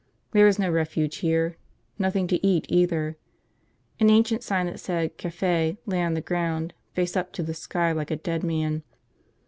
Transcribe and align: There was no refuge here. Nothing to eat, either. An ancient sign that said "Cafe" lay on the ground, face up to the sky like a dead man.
There 0.31 0.47
was 0.47 0.57
no 0.57 0.71
refuge 0.71 1.17
here. 1.17 1.57
Nothing 1.99 2.25
to 2.29 2.43
eat, 2.43 2.65
either. 2.69 3.17
An 3.99 4.09
ancient 4.09 4.41
sign 4.41 4.65
that 4.65 4.79
said 4.79 5.15
"Cafe" 5.17 5.77
lay 5.85 6.01
on 6.01 6.15
the 6.15 6.21
ground, 6.21 6.73
face 6.95 7.15
up 7.15 7.31
to 7.33 7.43
the 7.43 7.53
sky 7.53 7.91
like 7.91 8.09
a 8.09 8.15
dead 8.15 8.41
man. 8.43 8.81